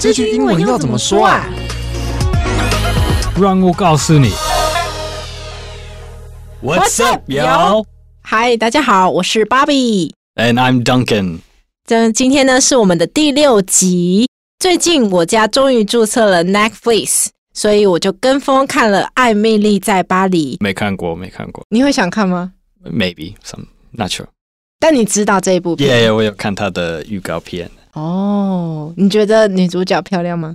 [0.00, 1.44] 这句英文要怎么说啊？
[3.36, 4.30] 让我告诉你。
[6.62, 7.84] What's up, y'all?
[8.22, 11.40] Hi，大家好，我是 Bobby，and I'm Duncan。
[11.84, 14.28] 这今天呢是我们的第六集。
[14.60, 20.56] 最近我家终于注册了 Netflix，所以我就跟风看了《艾蜜莉在巴黎》。
[20.60, 21.64] 没看过，没看过。
[21.70, 22.52] 你会想看吗
[22.84, 24.26] ？Maybe some, not sure.
[24.78, 27.68] 但你知道这一部片？Yeah, yeah，我有看他的预告片。
[27.98, 30.54] 哦，oh, 你觉得女主角漂亮吗？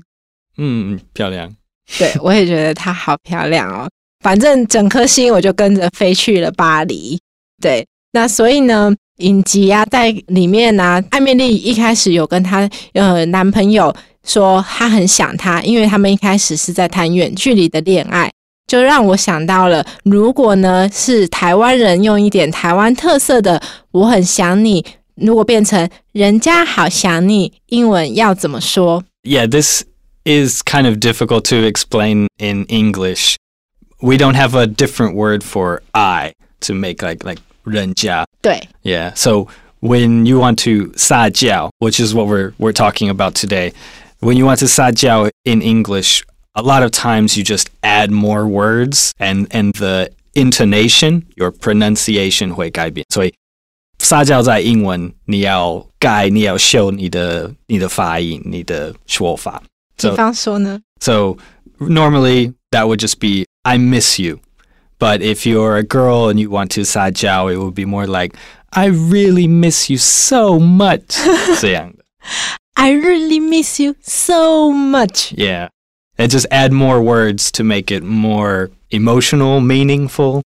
[0.57, 1.53] 嗯，漂亮。
[1.99, 3.89] 对，我也觉得她好漂亮哦。
[4.23, 7.19] 反正整颗心我就跟着飞去了巴黎。
[7.61, 18.31] 对，那所以呢，影集啊，在里面呢、啊，艾米丽一开始有跟她呃男朋友说她很想他，因为他们一开始是在谈远距离的恋爱，
[18.67, 24.85] 就让我想到了，如果呢是台湾人用一点台湾特色的“我很想你”。
[25.14, 29.04] 如果变成人家好想你，英文要怎么说？
[29.24, 29.84] Yeah, this
[30.24, 33.36] is kind of difficult to explain in English.
[34.00, 38.24] We don't have a different word for I to make like like 人家。
[38.40, 38.68] 对。
[38.82, 39.48] Yeah, so
[39.80, 43.72] when you want to 撒娇, which is what we're we're talking about today,
[44.20, 46.22] when you want to 撒娇 in English,
[46.54, 52.52] a lot of times you just add more words and and the intonation, your pronunciation
[52.54, 53.04] 会改变。
[53.12, 53.34] 所以
[54.02, 59.62] 撒娇在英文，你要改，你要修你的你的发音，你的说法。
[59.96, 60.80] 比方说呢？
[61.00, 61.36] So
[61.78, 64.38] normally that would just be I miss you,
[64.98, 68.36] but if you're a girl and you want to 撒娇，it would be more like
[68.70, 71.18] I really miss you so much
[71.60, 72.04] 这样的。
[72.74, 75.32] I really miss you so much.
[75.36, 75.70] Yeah,
[76.16, 80.42] and just add more words to make it more emotional, meaningful.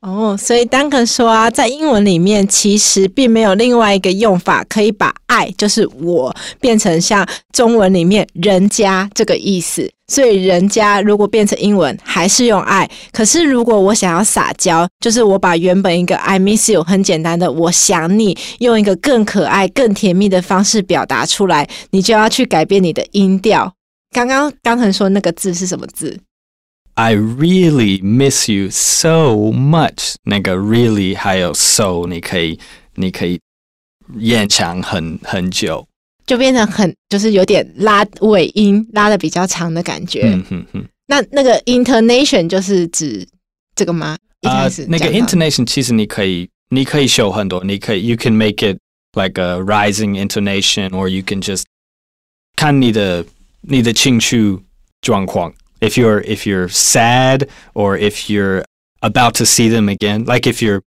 [0.00, 9.90] 哦，所以丹肯说啊，在英文里面其实并没有另外一个用法可以把爱，就是我，变成像中文里面人家这个意思。
[10.06, 23.72] 所以人家如果变成英文还是用爱，可是如果我想要撒娇，就是我把原本一个 I miss you 很简单的我想你，用一个更可爱、更甜蜜的方式表达出来，你就要去改变你的音调。
[24.14, 26.18] 刚刚刚才说那个字是什么字
[26.97, 30.15] ？I really miss you so much。
[30.23, 32.59] 那个 really 还有 so，你可以
[32.95, 33.39] 你可以
[34.17, 35.87] 延长很很久，
[36.25, 40.23] 就变成很就是有点拉尾音，拉的比较长的感觉。
[40.25, 40.85] 嗯哼哼。
[41.07, 43.27] 那那个 intonation 就是指
[43.75, 44.17] 这个吗？
[44.41, 48.77] 一开始、uh, 那个 intonation 其实你可以你可以修很多，你可以 you can make it
[49.13, 51.63] like a rising intonation，or you can just
[52.55, 53.25] 看你的
[53.61, 54.59] 你的情绪
[55.01, 55.53] 状况。
[55.80, 58.64] If you're if you're sad or if you're
[59.02, 60.82] about to see them again, like if you're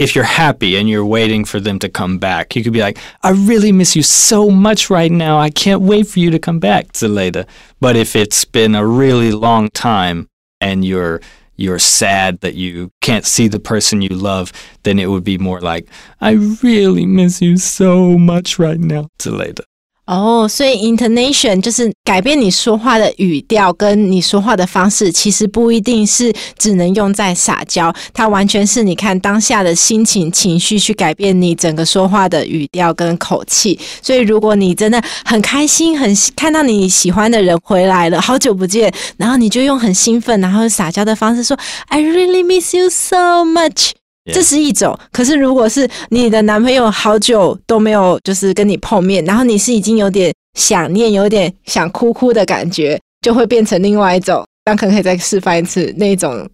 [0.00, 2.96] if you're happy and you're waiting for them to come back, you could be like,
[3.22, 5.38] I really miss you so much right now.
[5.38, 7.46] I can't wait for you to come back, Zeleda.
[7.80, 10.28] But if it's been a really long time
[10.60, 11.20] and you're
[11.56, 14.50] you're sad that you can't see the person you love,
[14.84, 15.86] then it would be more like,
[16.18, 16.30] I
[16.62, 19.60] really miss you so much right now, Zeleda.
[20.10, 33.78] 哦，所以 intonation 就是改变你说话的语调跟你说话的方式，其实不一定是只能用在撒娇，它完全是你看当下的心情、情绪去改变你整个说话的语调跟口气。
[34.02, 41.56] 所以如果你真的很开心，很看到你喜欢的人回来了，好久不见，然后你就用很兴奋，然后撒娇的方式说
[41.86, 43.99] I really miss you so much。
[44.32, 54.44] 这是一种，可是如果是你的男朋友好久都没有就是跟你碰面，然后你是已经有点想念、有点想哭哭的感觉，就会变成另外一种。
[54.62, 56.48] 但可能可以再示范一次那种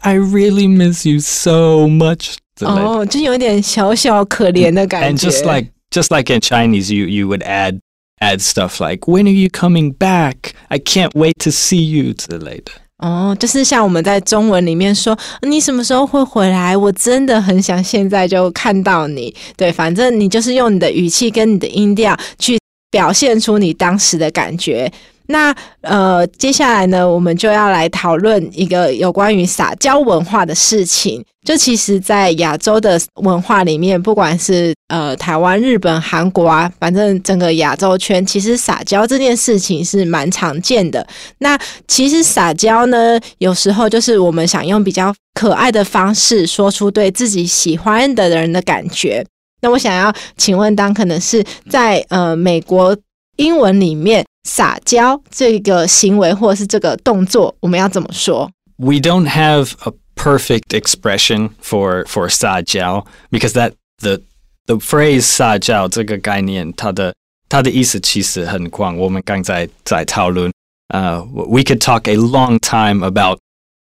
[0.00, 2.34] ，I really miss you so much。
[2.60, 5.28] 哦，就有点小小可怜的感觉。
[5.28, 7.80] And just like just like in Chinese, you you would add
[8.20, 10.52] add stuff like When are you coming back?
[10.68, 12.72] I can't wait to see you 之类的。
[13.00, 16.76] 哦，就是像我们在中文里面说，你什么时候会回来？
[16.76, 19.34] 我真的很想现在就看到你。
[19.56, 22.58] 对，反正你就是用你的语气跟你的音调去
[22.90, 24.92] 表现出你当时的感觉。
[25.30, 31.24] 那呃，接下来呢，我们就要来讨论一个有关于撒娇文化的事情。
[31.46, 41.06] 就其实，在亚洲的文化里面，不管是呃台湾、日本、韩国啊，反正整个亚洲圈，其实撒娇这件事情是蛮常见的。
[41.38, 49.24] 那其实撒娇呢，有时候就是我们想用比较可爱的方式，说出对自己喜欢的人的感觉。
[49.62, 52.94] 那我想要请问，当可能是在呃美国
[53.39, 54.25] 英文里面。
[54.47, 58.47] 撒娇这个行为或者是这个动作，我们要怎么说？
[58.77, 64.21] We don't have a perfect expression for for 撒娇 because that the
[64.67, 67.15] the phrase 撒娇这个概念，它的
[67.49, 68.95] 它的意思其实很广。
[68.95, 70.53] 我们刚才在讨论，
[70.89, 73.39] 呃、uh,，we could talk a long time about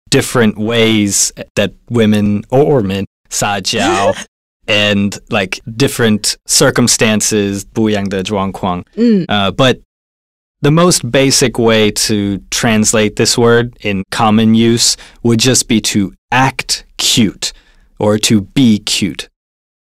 [0.10, 3.80] different ways that women or men 撒娇
[4.68, 8.84] and like different circumstances 不一样的状况。
[8.96, 9.80] 嗯，呃、uh,，but
[10.62, 16.14] the most basic way to translate this word in common use would just be to
[16.30, 17.52] act cute
[17.98, 19.28] or to be cute.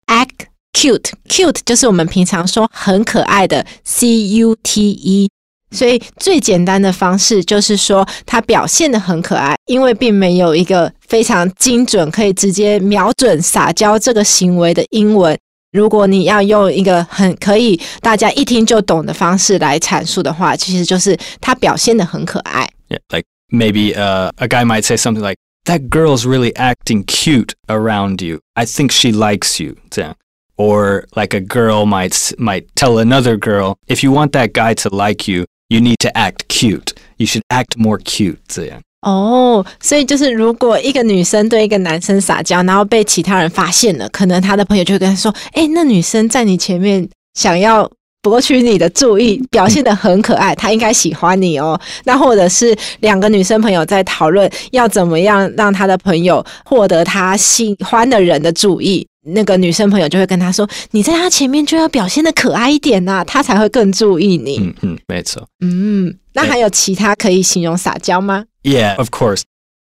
[0.06, 5.30] Act cute, cute 就是我们平常说很可爱的 C U T E。
[5.71, 15.37] 所以最简单的方式就是说，他表现得很可爱，因为并没有一个非常精准可以直接瞄准撒娇这个行为的英文。
[15.71, 22.67] 如果你要用一个很可以大家一听就懂的方式来阐述的话，其实就是他表现得很可爱。
[22.89, 28.25] Yeah, like maybe uh, a guy might say something like, "That girl's really acting cute around
[28.25, 28.39] you.
[28.55, 30.15] I think she likes you." 这样
[30.55, 35.31] ，or like a girl might might tell another girl, "If you want that guy to like
[35.31, 36.93] you." You need to act cute.
[37.17, 38.37] You should act more cute.
[38.47, 47.89] 这样哦，所以就是如果一个女生对一个男生撒娇，然后被其他人发现了，可能他的朋友就会跟他说：“哎，那女生在你前面想要
[48.21, 51.79] 博取你的注意，表现得很可爱，她应该喜欢你哦。
[52.03, 59.07] ”那或者是两个女生朋友在讨论要怎么样让她的朋友获得她喜欢的人的注意。
[59.25, 65.47] 那个女生朋友就会跟他说：“你在他前面就要表现的可爱一点呐、啊，他才会更注意你。”嗯嗯，没错。
[65.59, 69.41] 嗯，那还有其他可以形容撒娇吗？Yeah, of course.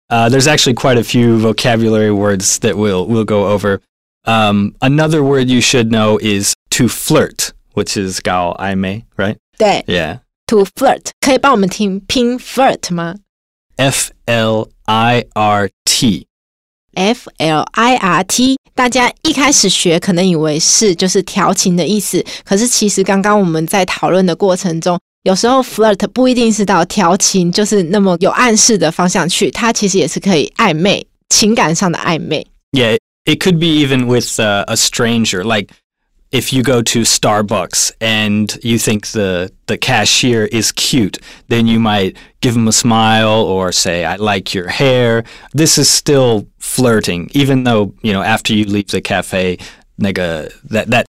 [0.10, 3.80] Uh, there's actually quite a few vocabulary words that we'll we'll go over.
[4.25, 9.38] Um, another word you should know is to flirt, which is 搞暧昧，right?
[9.57, 10.19] 对，Yeah.
[10.48, 13.16] To flirt，可以帮我们听拼 flirt 吗
[13.78, 16.28] ？F L I R T。
[16.93, 32.45] F L I R T，大家一开始学可能以为是就是调情的意思，可是其实刚刚我们在讨论的过程中，有时候 flirt 不一定是到调情，就是那么有暗示的方向去，它其实也是可以暧昧，情感上的暧昧。
[32.71, 35.67] Yeah, it could be even with a, a stranger, like.
[36.32, 41.78] if you go to Starbucks and you think the the cashier is cute, then you
[41.78, 47.31] might give him a smile or say, "I like your hair." This is still flirting,
[47.32, 49.58] even though you know after you leave the cafe,
[50.00, 51.06] nigga, that that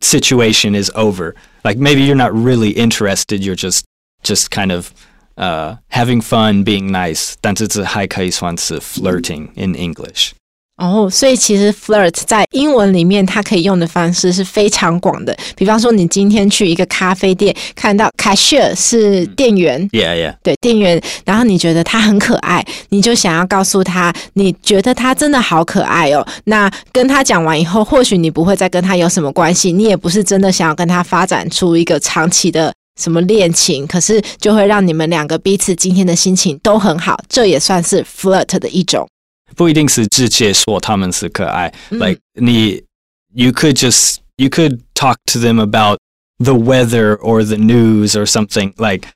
[0.00, 1.34] situation is over.
[1.64, 3.44] Like maybe you're not really interested.
[3.44, 3.84] You're just
[4.22, 4.92] just kind of
[5.36, 7.36] uh, having fun, being nice.
[7.40, 10.32] 但这是还可以算是 flirting in English.
[10.77, 15.35] 哦，所以其实 flirt 在英文里面，它可以用的方式是非常广的。
[15.55, 26.23] 比方说，你今天去一个咖啡店，看到 cashier 是店员，yeah yeah，对，店员，然后你觉得他很可爱，你就想要告诉他，你觉得他真的好可爱哦。
[26.43, 32.71] 那跟他讲完以后，或许你不会再跟他有什么关系，你也不是真的想要跟他发展出一个长期的
[33.01, 39.07] 什么恋情，可是就会让你们两个彼此今天的心情都很好，这也算是 flirt 的一种。
[39.54, 41.72] 不一定是直接说他们是可爱。
[41.90, 42.08] Mm.
[42.08, 42.82] Like 你，
[43.34, 45.98] you could just you could talk to them about
[46.38, 48.72] the weather or the news or something.
[48.78, 49.08] Like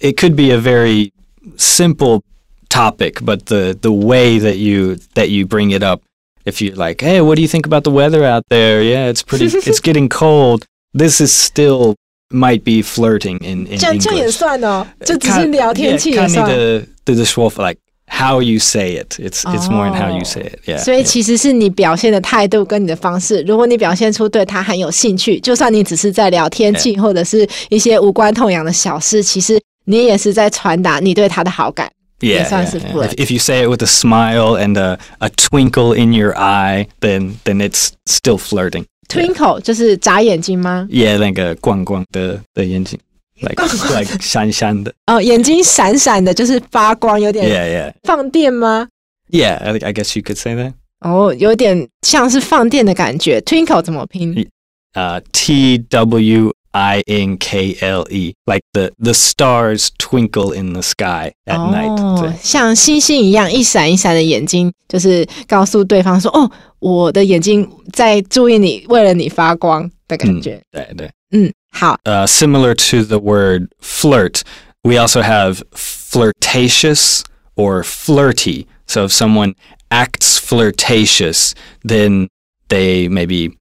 [0.00, 1.12] it could be a very
[1.56, 2.22] simple
[2.70, 6.00] topic, but the the way that you that you bring it up,
[6.46, 8.82] if you're like, hey, what do you think about the weather out there?
[8.82, 9.46] Yeah, it's pretty.
[9.46, 10.64] it's getting cold.
[10.94, 11.96] This is still
[12.30, 14.02] might be flirting in in English.
[14.02, 16.46] 这也算哦，就只是聊天气也算。
[16.46, 17.78] 看你的的说法，like。
[18.08, 20.60] How you say it, it's it's more in how you say it.
[20.66, 20.78] Yeah.
[20.78, 23.42] 所以其实是你表现的态度跟你的方式。
[23.42, 31.90] 如果你表现出对他很有兴趣，就算你只是在聊天气或者是一些无关痛痒的小事，其实你也是在传达你对他的好感。
[32.20, 33.14] Yeah, 也算是 flirt.
[33.16, 37.36] If you say it with a smile and a a twinkle in your eye, then
[37.44, 38.84] then it's still flirting.
[39.08, 40.86] Twinkle 就是眨眼睛吗？
[40.90, 42.98] Yeah，那个光光的的眼睛。
[43.40, 43.62] like
[43.94, 48.88] like 闪闪的哦，眼睛闪闪的，就是发光，有点 yeah yeah 放电吗？
[49.30, 50.74] Yeah, I I guess you could say that.
[51.00, 53.40] 哦，有点像是放电的感觉。
[53.40, 54.48] Twinkle 怎么拼？
[54.92, 61.58] 呃，T W I N K L E, like the the stars twinkle in the sky at
[61.58, 62.00] night.
[62.00, 71.52] 哦，像星星一样一闪一闪的眼睛，就是告诉对方说：“哦，我的眼睛在注意你，为了你发光的感觉。”对对，嗯。
[71.72, 71.98] 好.
[72.04, 74.42] Uh, similar to the word flirt,
[74.84, 77.24] we also have flirtatious
[77.56, 78.66] or flirty.
[78.86, 79.54] So if someone
[79.90, 82.28] acts flirtatious, then
[82.68, 83.56] they maybe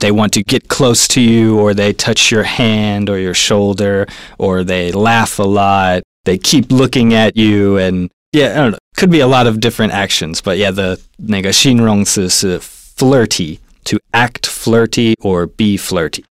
[0.00, 4.06] they want to get close to you or they touch your hand or your shoulder
[4.38, 6.02] or they laugh a lot.
[6.24, 8.78] They keep looking at you and yeah, I don't know.
[8.96, 15.14] Could be a lot of different actions, but yeah, the 那个形容词是 flirty, to act flirty
[15.20, 16.24] or be flirty.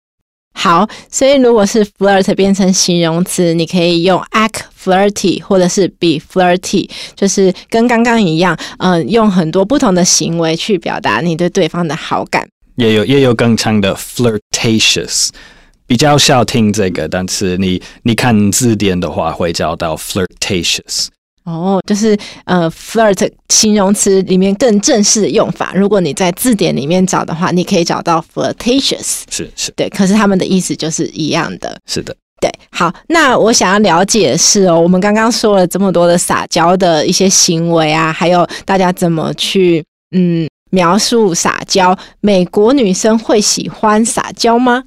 [0.54, 12.48] 好，所以如果是 flirt 变成形容词，你可以用 act flirty 或者是 be flirty，就是跟刚刚一样，嗯、用很多不同的行为去表达你对对方的好感。
[12.76, 15.30] 也有也有更长的 flirtatious，
[15.86, 21.08] 比较少听这个，但是你你看字典的话会找到 flirtatious。
[21.46, 25.74] 哦，就是呃，flirt 形容词里面更正式的用法。
[25.76, 29.24] 如果你在字典里面找的话，你可以找到 flirtatious。
[29.30, 29.90] 是是，对。
[29.90, 31.78] 可是他们的意思就是一样的。
[31.86, 32.50] 是的，对。
[32.72, 39.84] 好，那我想要了解的是哦，我们刚刚说了这么多的撒娇的一些行为啊，还有大家怎么去
[40.16, 44.86] 嗯描述撒娇，美国女生会喜欢撒娇吗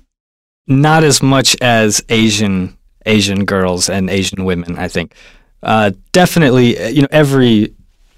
[0.64, 2.70] ？Not as much as Asian
[3.04, 5.10] Asian girls and Asian women, I think.
[5.65, 7.73] Uh, definitely, you know, every,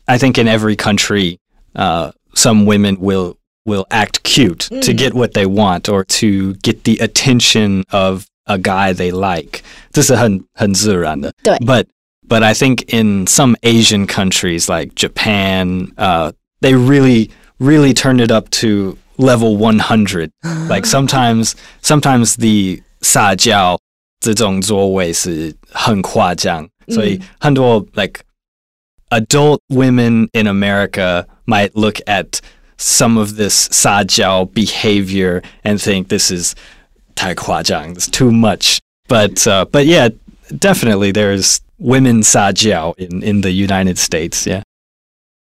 [0.07, 1.39] I think in every country,
[1.75, 4.81] uh, some women will will act cute mm.
[4.81, 9.63] to get what they want or to get the attention of a guy they like.
[9.91, 11.33] 这是很很自然的。
[11.43, 11.55] 对。
[11.59, 11.85] But
[12.27, 17.29] but I think in some Asian countries like Japan, uh, they really
[17.59, 20.31] really turned it up to level 100.
[20.67, 23.77] like sometimes sometimes the 撒娇
[24.19, 26.67] 这种作为是 很夸张。
[26.89, 28.21] 所以很多 like
[29.09, 32.39] adult women in America might look at
[32.77, 36.53] some of this 撒娇 behavior and think this is
[37.15, 38.79] 太夸张 this is too much.
[39.07, 40.09] But uh, but yeah,
[40.57, 44.45] definitely there's women 撒娇 in in the United States.
[44.45, 44.63] Yeah.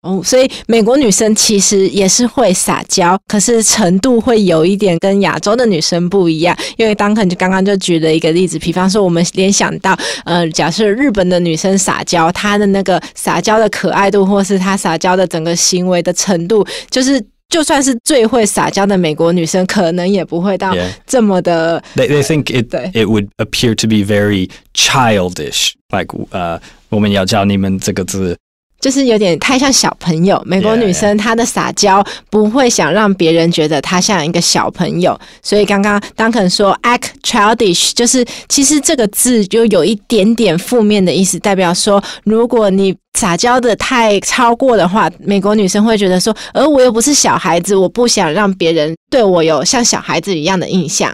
[0.05, 6.55] 哦，所以美国女生其实也是会撒娇，可是程度会有一点跟亚洲的女生不一样。
[6.77, 17.19] 因为 Duncan 就刚刚就举了一个例子，比方说我们联想到，呃，假设日本的女生撒娇，她的那个撒娇的可爱度，或是她撒娇的整个行为的程度，就是
[17.49, 20.75] 就算是最会撒娇的美国女生，可能也不会到
[21.07, 21.81] 这么的。
[21.95, 22.05] Yeah.
[22.05, 28.37] They they think it it would appear to be very childish, like 呃，我们要教你们这个字。
[28.85, 30.39] 就是有点太像小朋友。
[30.45, 51.11] 美国女生她的撒娇不会想让别人觉得她像一个小朋友，所以刚刚 Duncan 说 act childish，就是其实这个字就有一点点负面的意思，代表说如果你撒娇的太超过的话，美国女生会觉得说，而我又不是小孩子，我不想让别人对我有像小孩子一样的印象。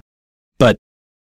[0.59, 0.75] But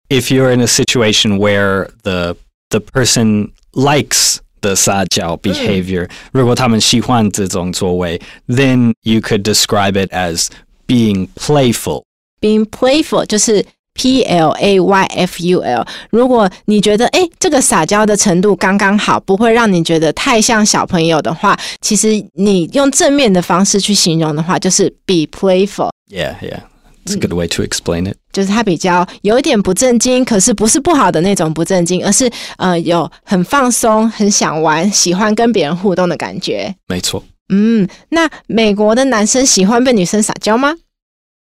[0.08, 2.34] if you're in a situation where the
[2.70, 10.47] the person likes the 撒娇 behavior，、嗯、如果他们喜欢这种作为，then you could describe it as
[10.87, 12.03] being playful.
[12.41, 15.87] Being playful 就是 P L A Y F U L。
[16.11, 26.61] 如果你觉得诶这个撒娇的程度刚刚好，不会让你觉得太像小朋友的话，其实你用正面的方式去形容的话，就是 be playful。Yeah, yeah.
[27.05, 28.17] It's a good way to explain it.
[28.31, 36.73] 就是他比较有一点不正经，可是不是不好的那种不正经，而是呃有很放松、很想玩、喜欢跟别人互动的感觉。
[36.87, 37.23] 没错。
[37.49, 40.75] 嗯，那美国的男生喜欢被女生撒娇吗？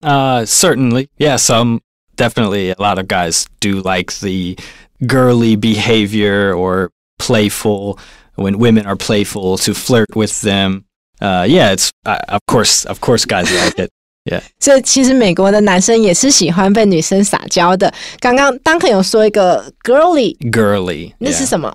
[0.00, 1.08] Uh, certainly.
[1.18, 1.80] Yeah, some
[2.16, 4.56] definitely a lot of guys do like the
[5.04, 7.98] girly behavior or playful
[8.36, 10.84] when women are playful to flirt with them.
[11.20, 13.90] Uh, yeah, it's uh, of course, of course, guys like it.
[14.25, 17.93] Yeah，所以其实美国的男生也是喜欢被女生撒娇的。
[18.21, 21.73] 刚刚 Duncan 有说一个 girly，girly，那是什么？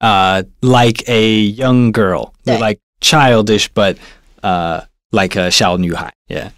[0.00, 3.96] 呃、uh,，like a young girl，like childish，but
[4.42, 6.12] 呃、uh,，like a 小女孩。
[6.28, 6.50] Yeah。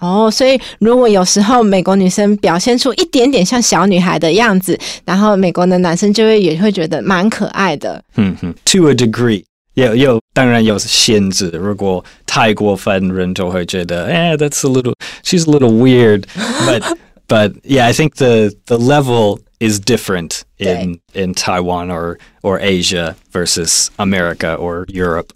[0.00, 8.02] 哦，所以如果有时候美国女生表现出一点点像小女孩的样子，然后美国的男生就会也会觉得蛮可爱的。
[8.16, 9.44] 嗯哼，to a degree。
[9.74, 11.48] 有有，当然有限制。
[11.50, 16.24] 如果太过分，人就会觉得，哎，that's a little, she's a little weird.
[16.66, 22.60] But but yeah, I think the the level is different in in Taiwan or or
[22.60, 25.28] Asia versus America or Europe.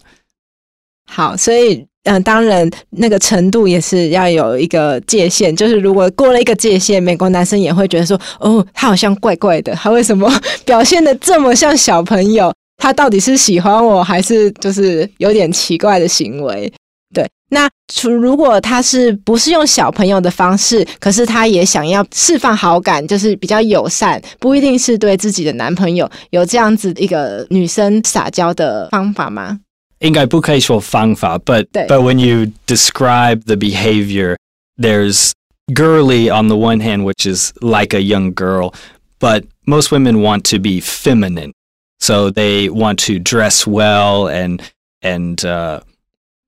[1.08, 5.54] 好，所以嗯、呃，当然那个程度也是要有一个界限。
[5.56, 10.30] 就是如果过了一个界限，美国男生也会觉得说，哦，他好像怪怪的，他为什么
[10.64, 12.52] 表现的这么像小朋友？
[12.76, 16.72] 他到底是喜欢我还是就是有点奇怪的行为？
[17.14, 17.68] 对，那
[18.04, 29.60] 如果他是不是用小朋友的方式，可是他也想要释放好感，就是比较友善，不一定是对自己的男朋友，有这样子一个女生撒娇的方法吗？
[30.00, 34.36] 应该不可以说方法，but but when you describe the behavior,
[34.76, 35.30] there's
[35.72, 38.74] girly on the one hand, which is like a young girl,
[39.18, 41.52] but most women want to be feminine.
[41.98, 44.62] So they want to dress well and
[45.02, 45.80] and uh,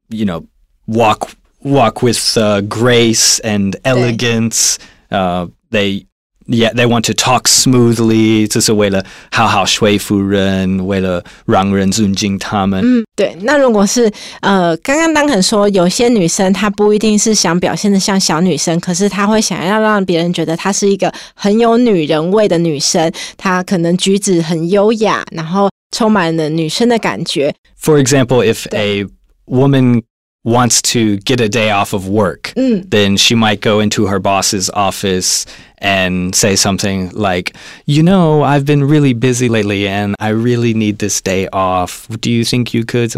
[0.08, 0.46] you know
[0.86, 1.30] walk
[1.62, 4.78] walk with uh, grace and elegance.
[5.10, 6.06] Uh, they
[6.47, 12.81] yeah, they want to talk smoothly，这是为了好好说服人，为了让人尊敬他们。
[12.83, 13.35] 嗯，对。
[13.41, 27.55] 那如果是呃，刚刚当肯说，有些女生她不一定是想表现得像小女生，可是她会想要让别人觉得她是一个很有女人味的女生，她可能举止很优雅，然后充满了女生的感觉。
[27.81, 29.05] For example, if a
[29.45, 30.03] woman
[30.47, 32.83] wants to get a day off of work, mm.
[32.89, 35.45] then she might go into her boss's office
[35.77, 37.53] and say something like,
[37.85, 42.07] You know, I've been really busy lately and I really need this day off.
[42.19, 43.13] Do you think you could?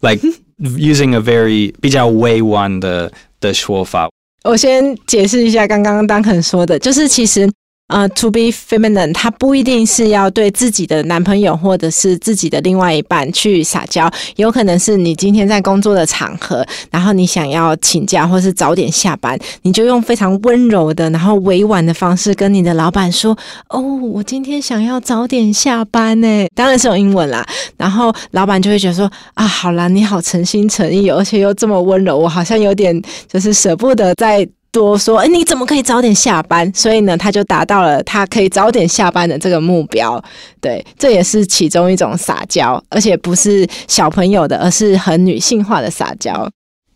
[0.00, 0.22] Like
[0.58, 4.08] using a very 比较委婉的的说法。
[4.44, 7.50] 我先解释一下刚刚 Duncan 说的，就是其实。
[7.87, 23.37] 呃、，to be feminine，它不一定是要对自己的男朋友或者是自己的另外一半去撒娇，有可能是你今天在工作的场合，然后你想要请假或是早点下班，你就用非常温柔的，然后委婉的方式跟你的老板说
[23.69, 27.45] ：“哦，我今天想要早点下班呢。”当然是用英文啦。
[27.77, 32.99] 然后老板就会觉得说：“啊，好啦，你好诚心诚意，而且又这么温柔，我好像有点
[33.31, 36.69] 就是舍不得在。”多说，哎，你怎么可以早点下班？
[36.75, 40.21] 所以呢，他就达到了他可以早点下班的这个目标。
[40.59, 46.49] 对，这也是其中一种撒娇，而且不是小朋友的，而是很女性化的撒娇。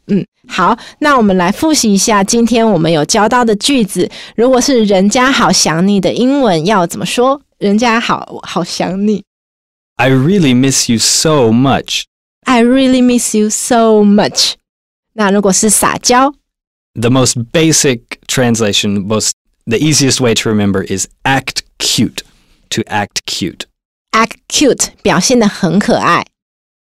[0.07, 4.09] 嗯，好，那我们来复习一下今天我们有教到的句子。
[4.35, 7.39] 如果是人家好想你的英文要怎么说？
[7.59, 9.23] 人家好好想你。
[9.95, 12.03] I really miss you so much.
[12.43, 14.55] I really miss you so much.
[15.13, 16.33] 那如果是撒娇
[16.94, 19.32] ？The most basic translation, most
[19.66, 22.22] the easiest way to remember is act cute.
[22.70, 23.66] To act cute.
[24.12, 26.24] Act cute 表现得很可爱。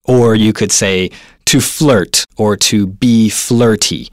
[0.03, 1.11] Or you could say
[1.45, 4.07] to flirt or to be flirty.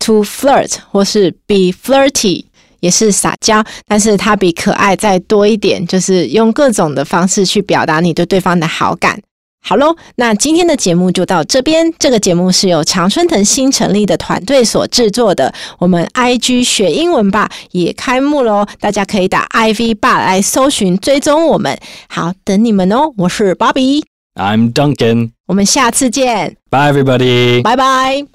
[0.00, 2.44] To flirt 或是 be flirty
[2.80, 9.20] 也是撒娇，但是它比可爱再多一点，就是用各种的方式去表达你对对方的好感。
[9.63, 11.93] 好喽，那今天的节目就到这边。
[11.99, 15.53] 这个节目是由常春藤新成立的团队所制作的。
[15.77, 21.77] 我们 IG 学英文吧也开幕喽，大家可以打 IV 吧来搜寻追踪我们。
[22.09, 23.13] 好，等你们哦。
[23.17, 26.57] 我是 Bobby，I'm Duncan，我们下次见。
[26.69, 28.31] Bye everybody，拜拜。